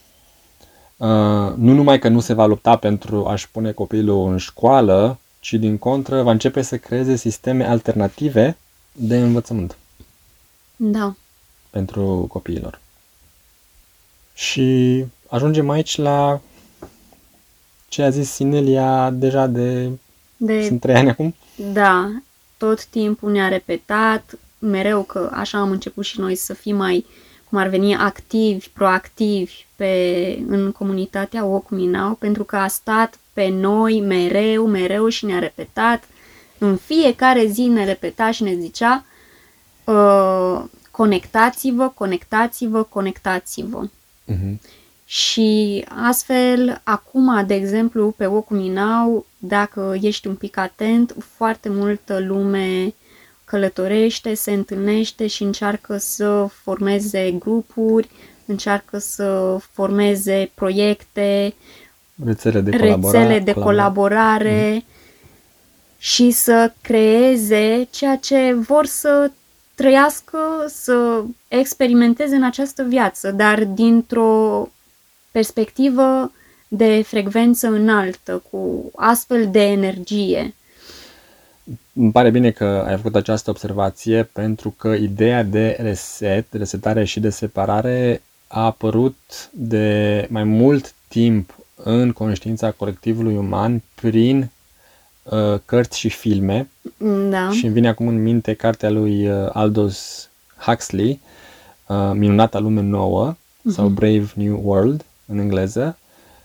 Uh, 0.97 1.53
nu 1.57 1.73
numai 1.73 1.99
că 1.99 2.09
nu 2.09 2.21
se 2.21 2.33
va 2.33 2.47
lupta 2.47 2.77
pentru 2.77 3.27
a-și 3.27 3.51
pune 3.51 3.73
copilul 3.73 4.31
în 4.31 4.37
școală, 4.37 5.19
ci 5.41 5.53
din 5.53 5.79
contră 5.79 6.23
va 6.23 6.31
începe 6.31 6.63
să 6.63 6.79
creeze 6.79 7.17
sisteme 7.17 7.65
alternative 7.65 8.57
de 8.93 9.17
învățământ. 9.17 9.77
Da. 10.77 11.15
Pentru 11.71 12.27
copiilor. 12.29 12.81
Și 14.35 15.05
ajungem 15.29 15.71
aici 15.71 15.97
la 15.97 16.41
ce 17.89 18.03
a 18.03 18.11
zis 18.11 18.31
Sinelia 18.31 19.11
deja 19.11 19.47
de... 19.47 19.91
de... 20.37 20.65
Sunt 20.67 20.81
trei 20.81 20.95
ani 20.95 21.09
acum? 21.09 21.35
Da, 21.73 22.11
tot 22.57 22.85
timpul 22.85 23.31
ne-a 23.31 23.49
repetat 23.49 24.39
mereu 24.59 25.03
că 25.03 25.31
așa 25.33 25.59
am 25.59 25.71
început 25.71 26.05
și 26.05 26.21
noi 26.21 26.35
să 26.35 26.55
fim 26.55 26.77
mai 26.77 26.97
uh, 26.97 27.27
cum 27.49 27.59
ar 27.59 27.69
veni 27.69 27.97
activi, 27.97 28.69
proactivi 28.69 29.67
pe, 29.77 30.45
în 30.49 30.73
comunitatea 30.73 31.45
Ocuminau, 31.45 32.15
pentru 32.15 32.45
că 32.45 32.57
a 32.57 32.67
stat 32.67 33.19
pe 33.33 33.49
noi 33.49 34.01
mereu, 34.01 34.67
mereu 34.67 35.09
și 35.09 35.25
ne-a 35.25 35.39
repetat. 35.39 36.05
În 36.59 36.77
fiecare 36.77 37.47
zi 37.47 37.63
ne 37.63 37.85
repeta 37.85 38.31
și 38.31 38.43
ne 38.43 38.55
zicea 38.55 39.05
uh, 39.85 40.65
conectați-vă, 40.91 41.89
conectați-vă, 41.89 42.83
conectați-vă. 42.83 43.89
Uh-huh. 43.89 44.55
Și 45.09 45.85
astfel, 46.07 46.81
acum, 46.85 47.47
de 47.47 47.55
exemplu, 47.55 48.11
pe 48.17 48.27
Ocuminau, 48.27 49.27
dacă 49.39 49.97
ești 50.01 50.27
un 50.27 50.35
pic 50.35 50.57
atent, 50.57 51.15
foarte 51.37 51.69
multă 51.69 52.19
lume 52.19 52.95
călătorește, 53.45 54.35
se 54.35 54.53
întâlnește 54.53 55.27
și 55.27 55.43
încearcă 55.43 55.97
să 55.97 56.47
formeze 56.63 57.31
grupuri, 57.31 58.09
încearcă 58.47 58.99
să 58.99 59.59
formeze 59.73 60.51
proiecte, 60.55 61.55
rețele 62.25 62.61
de 62.61 62.71
colaborare, 62.71 63.19
rețele 63.19 63.39
de 63.39 63.53
colaborare 63.53 64.71
mm. 64.73 64.85
și 65.99 66.31
să 66.31 66.73
creeze 66.81 67.89
ceea 67.91 68.17
ce 68.17 68.55
vor 68.55 68.87
să 68.87 69.31
trăiască, 69.75 70.39
să 70.67 71.23
experimenteze 71.49 72.37
în 72.37 72.45
această 72.45 72.83
viață, 72.83 73.31
dar 73.31 73.65
dintr-o 73.65 74.69
perspectivă 75.37 76.33
de 76.69 77.03
frecvență 77.07 77.67
înaltă, 77.67 78.43
cu 78.51 78.91
astfel 78.95 79.51
de 79.51 79.63
energie. 79.63 80.55
Îmi 81.93 82.13
pare 82.13 82.31
bine 82.31 82.51
că 82.51 82.85
ai 82.87 82.97
făcut 82.97 83.15
această 83.15 83.51
observație 83.51 84.23
pentru 84.23 84.75
că 84.77 84.89
ideea 84.89 85.43
de 85.43 85.77
reset, 85.81 86.47
resetare 86.51 87.05
și 87.05 87.21
de 87.21 87.31
separare 87.31 88.23
a 88.47 88.65
apărut 88.65 89.17
de 89.53 90.27
mai 90.31 90.45
mult 90.45 90.95
timp 91.09 91.59
în 91.75 92.13
conștiința 92.13 92.71
colectivului 92.71 93.37
uman 93.37 93.83
prin 93.95 94.51
uh, 95.23 95.59
cărți 95.65 95.99
și 95.99 96.09
filme. 96.09 96.69
Da. 97.31 97.51
Și 97.51 97.65
îmi 97.65 97.75
vine 97.75 97.89
acum 97.89 98.09
în 98.09 98.23
minte 98.23 98.55
cartea 98.55 98.91
lui 98.91 99.29
uh, 99.29 99.49
Aldous 99.53 100.29
Huxley, 100.59 101.21
uh, 101.87 102.11
Minunata 102.15 102.59
lume 102.59 102.81
nouă, 102.81 103.35
uh-huh. 103.35 103.73
sau 103.75 103.89
Brave 103.89 104.27
New 104.35 104.61
World 104.65 105.05
în 105.27 105.39
engleză, 105.39 105.99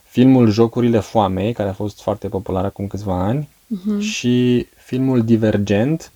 filmul 0.04 0.50
Jocurile 0.50 1.00
Foamei, 1.00 1.54
care 1.54 1.70
a 1.70 1.74
fost 1.74 2.02
foarte 2.02 2.28
popular 2.28 2.66
acum 2.66 2.88
câțiva 2.88 3.24
ani, 3.24 3.50
uh-huh. 3.76 4.00
și 4.00 4.68
filmul 4.76 5.24
Divergent, 5.24 6.12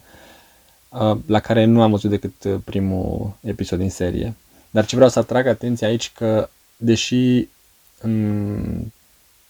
uh, 0.90 1.18
la 1.26 1.40
care 1.40 1.66
nu 1.66 1.82
am 1.82 1.92
văzut 1.92 2.10
decât 2.10 2.44
uh, 2.44 2.56
primul 2.64 3.32
episod 3.42 3.80
din 3.80 3.90
serie. 3.90 4.36
Dar 4.70 4.86
ce 4.86 4.96
vreau 4.96 5.10
să 5.10 5.20
atrag 5.20 5.48
atenția 5.48 5.88
aici 5.88 6.12
că, 6.12 6.50
deși 6.78 7.48
în 8.02 8.86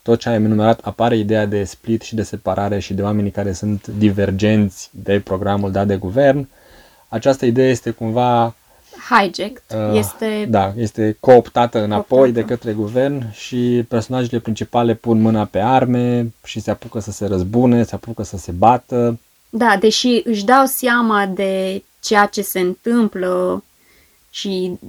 tot 0.02 0.20
ce 0.20 0.30
ai 0.30 0.36
enumerat 0.36 0.80
apare 0.80 1.18
ideea 1.18 1.46
de 1.46 1.64
split 1.64 2.02
și 2.02 2.16
de 2.16 2.24
separare 2.24 2.80
și 2.80 2.94
de 2.94 3.02
oamenii 3.02 3.32
care 3.32 3.54
sunt 3.54 3.88
divergenți 3.88 4.90
de 4.92 5.20
programul 5.20 5.72
dat 5.72 5.88
de 5.88 5.96
guvern, 5.96 6.48
această 7.10 7.46
idee 7.46 7.70
este 7.70 7.90
cumva 7.90 8.56
hijacked. 9.10 9.62
Uh, 9.70 9.98
este... 9.98 10.48
Da, 10.50 10.74
este 10.78 11.18
cooptată 11.20 11.84
înapoi 11.84 12.18
cooptată. 12.18 12.40
de 12.40 12.54
către 12.54 12.74
guvern 12.74 13.32
și 13.32 13.86
personajele 13.88 14.40
principale 14.40 14.94
pun 14.94 15.22
mâna 15.22 15.46
pe 15.46 15.60
arme 15.60 16.34
și 16.44 16.60
se 16.60 16.72
apucă 16.72 17.00
să 17.00 17.12
se 17.12 17.26
răzbune, 17.26 17.84
se 17.84 17.96
apucă 17.96 18.24
să 18.24 18.38
se 18.38 18.52
bată. 18.52 19.20
Da, 19.50 19.78
deși 19.80 20.22
își 20.24 20.46
dau 20.46 20.66
seama 20.66 21.26
de 21.26 21.84
ceea 22.00 22.26
ce 22.26 22.42
se 22.42 22.60
întâmplă 22.60 23.64
și 24.30 24.80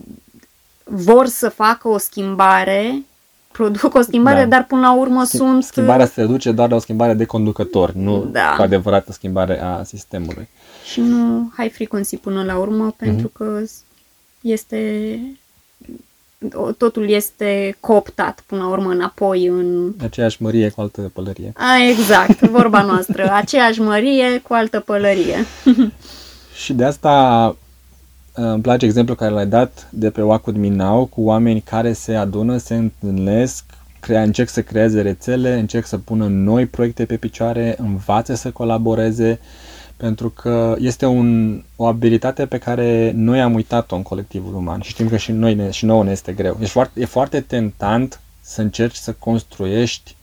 vor 0.85 1.27
să 1.27 1.49
facă 1.49 1.89
o 1.89 1.99
schimbare, 1.99 3.05
produc 3.53 3.95
o 3.95 4.01
schimbare, 4.01 4.41
da. 4.41 4.47
dar 4.47 4.65
până 4.65 4.81
la 4.81 4.95
urmă 4.95 5.25
Schimb- 5.25 5.29
sunt... 5.29 5.65
Schimbarea 5.65 6.07
se 6.07 6.21
reduce 6.21 6.53
doar 6.53 6.71
la 6.71 6.77
o 6.77 6.79
schimbare 6.79 7.15
de 7.15 7.25
conducători, 7.25 7.97
nu 7.97 8.25
da. 8.25 8.55
cu 8.57 8.63
adevărată 8.63 9.13
schimbare 9.13 9.63
a 9.63 9.83
sistemului. 9.83 10.49
Și 10.91 11.01
nu 11.01 11.51
hai 11.57 11.69
frequency 11.69 12.17
până 12.17 12.45
la 12.45 12.59
urmă, 12.59 12.95
pentru 12.97 13.29
mm-hmm. 13.29 13.33
că 13.33 13.61
este 14.41 15.19
totul 16.77 17.09
este 17.09 17.77
cooptat 17.81 18.43
până 18.47 18.63
la 18.63 18.69
urmă 18.69 18.91
înapoi 18.91 19.47
în... 19.47 19.93
Aceeași 20.03 20.43
mărie 20.43 20.69
cu 20.69 20.81
altă 20.81 21.11
pălărie. 21.15 21.53
A, 21.55 21.79
exact, 21.91 22.41
vorba 22.41 22.83
noastră. 22.83 23.31
Aceeași 23.41 23.81
mărie 23.81 24.39
cu 24.39 24.55
altă 24.55 24.81
pălărie. 24.81 25.37
și 26.63 26.73
de 26.73 26.85
asta 26.85 27.57
uh, 28.37 28.45
îmi 28.45 28.63
place 28.63 28.85
exemplul 28.85 29.17
care 29.17 29.33
l-ai 29.33 29.47
dat 29.47 29.89
de 29.91 30.11
pe 30.11 30.23
Wacud 30.23 30.57
Minau 30.57 31.05
cu 31.05 31.21
oameni 31.23 31.61
care 31.61 31.93
se 31.93 32.15
adună, 32.15 32.57
se 32.57 32.75
întâlnesc, 32.75 33.65
crea, 34.01 34.23
încerc 34.23 34.49
să 34.49 34.63
creeze 34.63 35.01
rețele, 35.01 35.59
încerc 35.59 35.87
să 35.87 35.99
pună 35.99 36.27
noi 36.27 36.67
proiecte 36.67 37.05
pe 37.05 37.17
picioare, 37.17 37.77
învață 37.79 38.35
să 38.35 38.51
colaboreze, 38.51 39.41
pentru 39.97 40.31
că 40.31 40.77
este 40.79 41.07
un, 41.07 41.63
o 41.77 41.87
abilitate 41.87 42.47
pe 42.47 42.59
care 42.59 43.13
noi 43.15 43.41
am 43.41 43.55
uitat-o 43.55 43.97
în 43.97 44.03
colectivul 44.03 44.55
uman 44.55 44.81
și 44.81 44.91
știm 44.91 45.09
că 45.09 45.17
și, 45.17 45.33
noi 45.33 45.55
ne, 45.55 45.71
și 45.71 45.85
nouă 45.85 46.05
ne 46.05 46.11
este 46.11 46.33
greu. 46.33 46.59
E 46.61 46.67
foarte, 46.67 47.01
e 47.01 47.05
foarte 47.05 47.41
tentant 47.41 48.21
să 48.41 48.61
încerci 48.61 48.95
să 48.95 49.13
construiești 49.13 50.15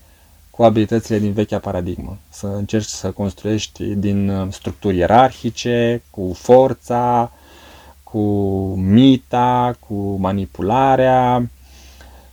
cu 0.49 0.63
abilitățile 0.63 1.19
din 1.19 1.31
vechea 1.33 1.59
paradigmă, 1.59 2.17
să 2.29 2.47
încerci 2.47 2.85
să 2.85 3.11
construiești 3.11 3.83
din 3.83 4.29
uh, 4.29 4.47
structuri 4.51 4.97
ierarhice, 4.97 6.01
cu 6.09 6.31
forța, 6.35 7.31
cu 8.03 8.19
mita, 8.75 9.75
cu 9.87 10.15
manipularea 10.19 11.49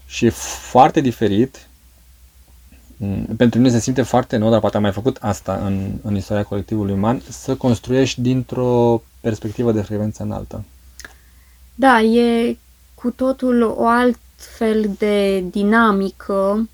și 0.05 0.25
e 0.25 0.29
foarte 0.29 1.01
diferit 1.01 1.65
Mm, 1.65 1.70
pentru 3.37 3.59
mine 3.59 3.71
se 3.71 3.79
simte 3.79 4.01
foarte 4.01 4.37
nou, 4.37 4.49
dar 4.49 4.59
poate 4.59 4.75
am 4.75 4.81
mai 4.81 4.91
făcut 4.91 5.17
asta 5.19 5.61
în, 5.65 5.91
în 6.01 6.15
istoria 6.15 6.43
colectivului 6.43 6.93
uman, 6.93 7.21
să 7.29 7.55
construiești 7.55 8.21
dintr-o 8.21 9.03
perspectivă 9.19 9.71
de 9.71 9.81
frecvență 9.81 10.23
înaltă. 10.23 10.63
Da, 11.75 12.01
e 12.01 12.57
cu 12.93 13.09
totul 13.09 13.61
o 13.61 13.87
alt 13.87 14.19
fel 14.35 14.89
de 14.97 15.39
dinamică 15.39 16.69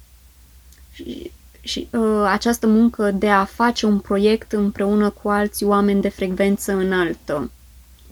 și, 0.94 1.32
și 1.62 1.88
uh, 1.92 2.26
această 2.28 2.68
muncă 2.68 3.12
de 3.12 3.30
a 3.30 3.46
face 3.46 3.86
un 3.86 4.00
proiect 4.00 4.52
împreună 4.52 5.10
cu 5.10 5.30
alți 5.30 5.64
oameni 5.64 6.02
de 6.02 6.10
frecvență 6.10 6.72
înaltă. 6.74 7.52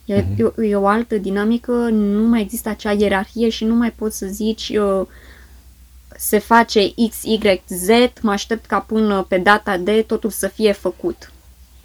E, 0.05 0.21
uh-huh. 0.21 0.55
e, 0.57 0.67
e 0.67 0.75
o 0.75 0.87
altă 0.87 1.17
dinamică, 1.17 1.71
nu 1.91 2.27
mai 2.27 2.41
există 2.41 2.69
acea 2.69 2.91
ierarhie 2.91 3.49
și 3.49 3.65
nu 3.65 3.75
mai 3.75 3.91
poți 3.91 4.17
să 4.17 4.25
zici 4.25 4.69
uh, 4.69 5.07
se 6.17 6.38
face 6.38 6.93
X, 7.10 7.23
Y, 7.23 7.62
Z, 7.67 7.88
mă 8.21 8.32
aștept 8.32 8.65
ca 8.65 8.80
până 8.80 9.25
pe 9.28 9.38
data 9.38 9.78
de 9.78 10.01
totul 10.01 10.30
să 10.30 10.47
fie 10.47 10.71
făcut. 10.71 11.32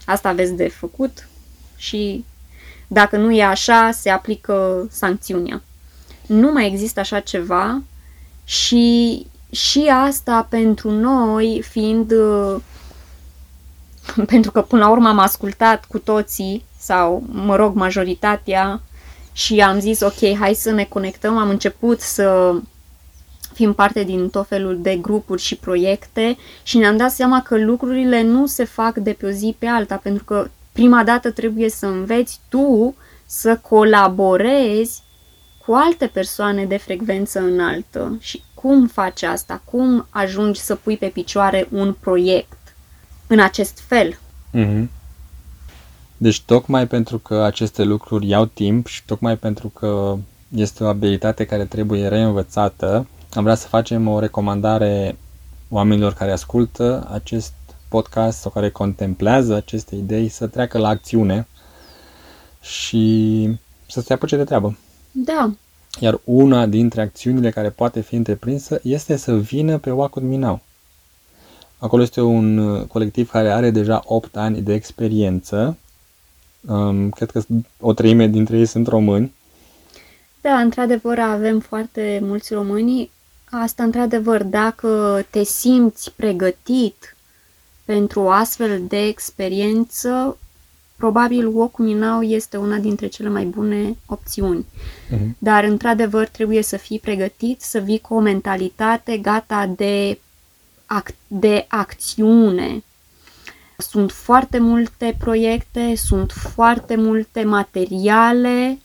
Asta 0.04 0.28
aveți 0.28 0.52
de 0.52 0.68
făcut 0.68 1.28
și 1.76 2.24
dacă 2.86 3.16
nu 3.16 3.32
e 3.32 3.44
așa, 3.44 3.90
se 3.92 4.10
aplică 4.10 4.86
sancțiunea. 4.90 5.62
Nu 6.26 6.52
mai 6.52 6.66
există 6.66 7.00
așa 7.00 7.20
ceva 7.20 7.82
și, 8.44 9.26
și 9.50 9.86
asta 10.04 10.46
pentru 10.50 10.90
noi 10.90 11.62
fiind 11.68 12.12
pentru 14.32 14.50
că 14.50 14.62
până 14.62 14.82
la 14.82 14.90
urmă 14.90 15.08
am 15.08 15.18
ascultat 15.18 15.84
cu 15.84 15.98
toții 15.98 16.64
sau, 16.78 17.22
mă 17.32 17.56
rog, 17.56 17.74
majoritatea 17.74 18.80
și 19.32 19.60
am 19.60 19.80
zis, 19.80 20.00
ok, 20.00 20.38
hai 20.38 20.54
să 20.54 20.70
ne 20.70 20.84
conectăm, 20.84 21.38
am 21.38 21.48
început 21.48 22.00
să 22.00 22.54
fim 23.60 23.72
parte 23.72 24.02
din 24.02 24.28
tot 24.28 24.46
felul 24.46 24.80
de 24.82 24.96
grupuri 24.96 25.42
și 25.42 25.56
proiecte 25.56 26.36
și 26.62 26.78
ne-am 26.78 26.96
dat 26.96 27.10
seama 27.10 27.42
că 27.42 27.58
lucrurile 27.58 28.22
nu 28.22 28.46
se 28.46 28.64
fac 28.64 28.96
de 28.96 29.12
pe 29.12 29.26
o 29.26 29.30
zi 29.30 29.56
pe 29.58 29.66
alta, 29.66 29.96
pentru 29.96 30.24
că 30.24 30.50
prima 30.72 31.04
dată 31.04 31.30
trebuie 31.30 31.70
să 31.70 31.86
înveți 31.86 32.40
tu 32.48 32.94
să 33.26 33.56
colaborezi 33.56 35.02
cu 35.66 35.72
alte 35.72 36.06
persoane 36.06 36.64
de 36.64 36.76
frecvență 36.76 37.38
înaltă. 37.40 38.16
Și 38.20 38.42
cum 38.54 38.86
faci 38.86 39.22
asta? 39.22 39.62
Cum 39.64 40.06
ajungi 40.10 40.60
să 40.60 40.74
pui 40.74 40.96
pe 40.96 41.06
picioare 41.06 41.68
un 41.70 41.96
proiect 42.00 42.74
în 43.26 43.40
acest 43.40 43.80
fel? 43.86 44.18
Mm-hmm. 44.54 44.88
Deci 46.16 46.40
tocmai 46.40 46.86
pentru 46.86 47.18
că 47.18 47.34
aceste 47.34 47.82
lucruri 47.82 48.28
iau 48.28 48.44
timp 48.46 48.86
și 48.86 49.04
tocmai 49.04 49.36
pentru 49.36 49.68
că 49.68 50.16
este 50.48 50.84
o 50.84 50.86
abilitate 50.86 51.44
care 51.44 51.64
trebuie 51.64 52.08
reînvățată, 52.08 53.06
am 53.34 53.42
vrea 53.42 53.54
să 53.54 53.66
facem 53.66 54.08
o 54.08 54.18
recomandare 54.18 55.18
oamenilor 55.68 56.12
care 56.12 56.32
ascultă 56.32 57.08
acest 57.12 57.52
podcast 57.88 58.38
sau 58.38 58.50
care 58.50 58.70
contemplează 58.70 59.54
aceste 59.54 59.94
idei 59.94 60.28
să 60.28 60.46
treacă 60.46 60.78
la 60.78 60.88
acțiune 60.88 61.46
și 62.60 63.48
să 63.86 64.00
se 64.00 64.12
apuce 64.12 64.36
de 64.36 64.44
treabă. 64.44 64.76
Da. 65.10 65.52
Iar 66.00 66.20
una 66.24 66.66
dintre 66.66 67.00
acțiunile 67.00 67.50
care 67.50 67.70
poate 67.70 68.00
fi 68.00 68.14
întreprinsă 68.14 68.80
este 68.82 69.16
să 69.16 69.36
vină 69.36 69.78
pe 69.78 69.90
Wacud 69.90 70.22
Minau. 70.22 70.60
Acolo 71.78 72.02
este 72.02 72.20
un 72.20 72.86
colectiv 72.86 73.30
care 73.30 73.50
are 73.50 73.70
deja 73.70 74.02
8 74.04 74.36
ani 74.36 74.60
de 74.60 74.74
experiență. 74.74 75.76
Um, 76.60 77.10
cred 77.10 77.30
că 77.30 77.42
o 77.80 77.92
treime 77.92 78.26
dintre 78.26 78.58
ei 78.58 78.66
sunt 78.66 78.86
români. 78.86 79.34
Da, 80.40 80.58
într-adevăr 80.58 81.18
avem 81.18 81.60
foarte 81.60 82.20
mulți 82.22 82.54
români. 82.54 83.10
Asta, 83.50 83.82
într-adevăr, 83.82 84.42
dacă 84.42 85.24
te 85.30 85.42
simți 85.42 86.12
pregătit 86.16 87.16
pentru 87.84 88.20
o 88.20 88.30
astfel 88.30 88.82
de 88.88 89.06
experiență, 89.06 90.36
probabil 90.96 91.46
Walk 91.46 91.78
Now 91.78 92.22
este 92.22 92.56
una 92.56 92.76
dintre 92.76 93.06
cele 93.06 93.28
mai 93.28 93.44
bune 93.44 93.96
opțiuni. 94.06 94.66
Uh-huh. 94.66 95.26
Dar, 95.38 95.64
într-adevăr, 95.64 96.26
trebuie 96.26 96.62
să 96.62 96.76
fii 96.76 96.98
pregătit, 96.98 97.60
să 97.60 97.78
vii 97.78 97.98
cu 97.98 98.14
o 98.14 98.20
mentalitate 98.20 99.18
gata 99.18 99.66
de, 99.76 100.18
ac- 101.00 101.16
de 101.26 101.64
acțiune. 101.68 102.82
Sunt 103.78 104.10
foarte 104.12 104.58
multe 104.58 105.16
proiecte, 105.18 105.94
sunt 105.96 106.32
foarte 106.32 106.96
multe 106.96 107.42
materiale, 107.42 108.78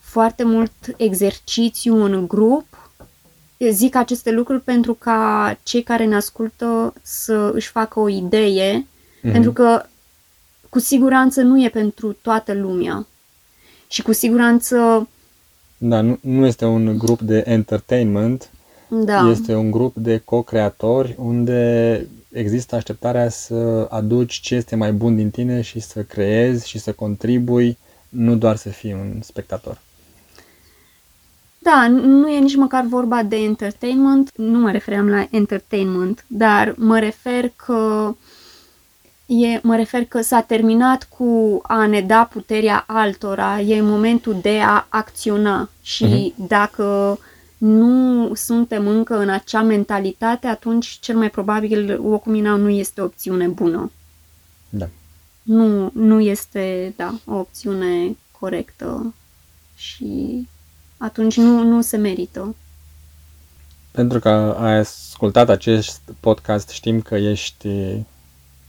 foarte 0.00 0.44
mult 0.44 0.72
exercițiu 0.96 2.04
în 2.04 2.26
grup 2.26 2.75
zic 3.58 3.94
aceste 3.94 4.30
lucruri 4.30 4.60
pentru 4.60 4.94
ca 4.94 5.58
cei 5.62 5.82
care 5.82 6.04
ne 6.04 6.14
ascultă 6.14 6.94
să 7.02 7.50
își 7.54 7.68
facă 7.68 8.00
o 8.00 8.08
idee, 8.08 8.86
mm-hmm. 8.86 9.32
pentru 9.32 9.52
că 9.52 9.82
cu 10.68 10.78
siguranță 10.78 11.42
nu 11.42 11.64
e 11.64 11.68
pentru 11.68 12.12
toată 12.12 12.52
lumea. 12.52 13.06
Și 13.88 14.02
cu 14.02 14.12
siguranță... 14.12 15.08
Da, 15.78 16.00
nu, 16.00 16.18
nu 16.20 16.46
este 16.46 16.64
un 16.64 16.98
grup 16.98 17.20
de 17.20 17.42
entertainment, 17.46 18.50
da. 18.88 19.28
este 19.30 19.54
un 19.54 19.70
grup 19.70 19.96
de 19.96 20.18
co-creatori 20.24 21.14
unde 21.18 22.06
există 22.32 22.74
așteptarea 22.74 23.28
să 23.28 23.86
aduci 23.90 24.32
ce 24.32 24.54
este 24.54 24.76
mai 24.76 24.92
bun 24.92 25.16
din 25.16 25.30
tine 25.30 25.60
și 25.60 25.80
să 25.80 26.02
creezi 26.02 26.68
și 26.68 26.78
să 26.78 26.92
contribui, 26.92 27.78
nu 28.08 28.36
doar 28.36 28.56
să 28.56 28.68
fii 28.68 28.92
un 28.92 29.20
spectator. 29.22 29.78
Da, 31.66 31.88
nu 31.88 32.28
e 32.28 32.38
nici 32.38 32.56
măcar 32.56 32.84
vorba 32.84 33.22
de 33.22 33.36
entertainment, 33.36 34.30
nu 34.36 34.58
mă 34.58 34.70
refeream 34.70 35.08
la 35.08 35.26
entertainment, 35.30 36.24
dar 36.26 36.74
mă 36.76 36.98
refer 36.98 37.52
că 37.56 38.14
e, 39.26 39.60
mă 39.62 39.76
refer 39.76 40.04
că 40.04 40.20
s-a 40.20 40.40
terminat 40.40 41.08
cu 41.18 41.60
a 41.62 41.86
ne 41.86 42.00
da 42.00 42.28
puterea 42.32 42.84
altora, 42.86 43.60
e 43.60 43.80
momentul 43.80 44.38
de 44.42 44.60
a 44.60 44.86
acționa 44.88 45.70
și 45.82 46.32
uh-huh. 46.32 46.46
dacă 46.46 47.18
nu 47.58 48.30
suntem 48.34 48.86
încă 48.86 49.18
în 49.18 49.28
acea 49.28 49.62
mentalitate, 49.62 50.46
atunci 50.46 50.98
cel 51.00 51.16
mai 51.16 51.30
probabil 51.30 51.98
Wokuminau 52.02 52.56
nu 52.56 52.68
este 52.68 53.00
o 53.00 53.04
opțiune 53.04 53.46
bună. 53.46 53.90
Da. 54.68 54.88
Nu, 55.42 55.90
nu 55.92 56.20
este, 56.20 56.92
da, 56.96 57.14
o 57.24 57.34
opțiune 57.34 58.16
corectă 58.38 59.14
și 59.76 60.46
atunci 60.96 61.36
nu, 61.36 61.62
nu 61.62 61.80
se 61.80 61.96
merită. 61.96 62.54
Pentru 63.90 64.18
că 64.18 64.56
ai 64.60 64.76
ascultat 64.78 65.48
acest 65.48 66.00
podcast, 66.20 66.68
știm 66.68 67.00
că 67.00 67.14
ești 67.14 67.68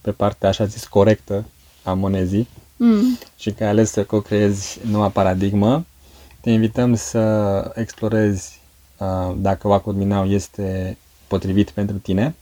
pe 0.02 0.12
partea 0.12 0.50
așa 0.50 0.66
zis 0.66 0.86
corectă 0.86 1.46
a 1.84 1.94
monezii 1.94 2.48
mm. 2.78 3.18
și 3.38 3.52
că 3.52 3.63
ai 3.63 3.70
ales 3.70 3.92
să 3.92 4.04
co-creezi 4.04 4.80
noua 4.92 5.10
paradigmă. 5.10 5.86
Te 6.42 6.50
invităm 6.50 6.96
să 6.96 7.72
explorezi 7.76 8.62
uh, 8.98 9.34
dacă 9.38 9.68
Wacom 9.68 9.96
Minau 9.96 10.26
este 10.26 10.98
potrivit 11.28 11.70
pentru 11.70 11.96
tine. 11.96 12.36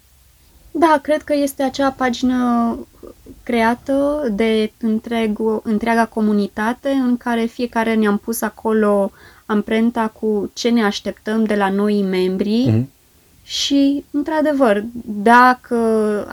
Da, 0.71 0.99
cred 1.01 1.21
că 1.21 1.33
este 1.33 1.63
acea 1.63 1.91
pagină 1.91 2.77
creată 3.43 4.27
de 4.31 4.71
întreg, 4.77 5.39
întreaga 5.63 6.05
comunitate 6.05 6.89
în 6.89 7.17
care 7.17 7.45
fiecare 7.45 7.93
ne-am 7.93 8.17
pus 8.17 8.41
acolo 8.41 9.11
amprenta 9.45 10.07
cu 10.07 10.51
ce 10.53 10.69
ne 10.69 10.83
așteptăm 10.83 11.43
de 11.43 11.55
la 11.55 11.69
noi 11.69 12.01
membri 12.01 12.67
mm-hmm. 12.69 12.85
și, 13.43 14.03
într-adevăr, 14.11 14.83
dacă 15.05 15.77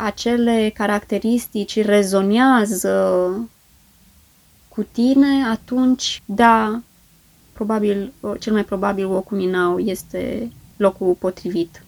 acele 0.05 0.70
caracteristici 0.75 1.83
rezonează 1.83 3.31
cu 4.68 4.87
tine, 4.92 5.44
atunci, 5.51 6.22
da, 6.25 6.81
probabil, 7.53 8.12
cel 8.40 8.53
mai 8.53 8.64
probabil 8.64 9.07
Wokuminau 9.07 9.79
este 9.79 10.51
locul 10.77 11.16
potrivit. 11.18 11.83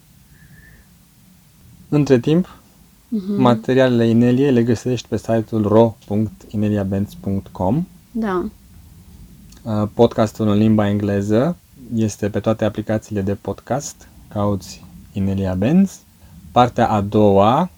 Între 1.89 2.19
timp, 2.19 2.47
uh-huh. 2.47 3.37
materialele 3.37 4.07
Inelie 4.07 4.51
le 4.51 4.63
găsești 4.63 5.07
pe 5.07 5.17
site-ul 5.17 5.67
ro.ineliabenz.com 5.67 7.85
Da. 8.11 8.45
Uh, 9.65 9.87
podcastul 9.93 10.47
în 10.47 10.57
limba 10.57 10.87
engleză 10.87 11.57
este 11.95 12.29
pe 12.29 12.39
toate 12.39 12.65
aplicațiile 12.65 13.21
de 13.21 13.35
podcast. 13.35 14.07
Cauți 14.27 14.85
Inelia 15.13 15.53
Benz. 15.53 15.99
Partea 16.51 16.89
a 16.89 17.01
doua 17.01 17.69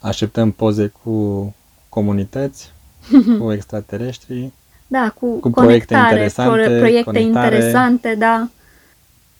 Așteptăm 0.00 0.50
poze 0.50 0.92
cu 1.02 1.54
comunități, 1.88 2.72
cu 3.38 3.52
extraterestri, 3.52 4.50
da, 4.86 5.14
cu, 5.18 5.38
cu 5.38 5.50
proiecte 5.50 5.94
interesante, 5.94 6.62
pro- 6.62 6.76
proiecte 6.78 7.02
conectare. 7.02 7.54
interesante, 7.54 8.14
da. 8.14 8.48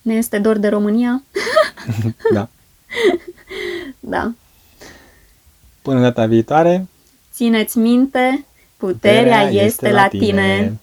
Ne 0.03 0.15
este 0.15 0.39
dor 0.39 0.57
de 0.57 0.69
România. 0.69 1.23
da. 2.35 2.49
da. 4.15 4.33
Până 5.83 6.01
data 6.01 6.27
viitoare. 6.27 6.87
Țineți 7.33 7.79
minte, 7.79 8.45
puterea, 8.77 9.21
puterea 9.21 9.49
este, 9.51 9.65
este 9.65 9.91
la 9.91 10.09
tine. 10.09 10.25
tine. 10.27 10.79